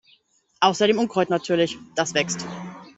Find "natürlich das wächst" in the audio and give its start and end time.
1.29-2.43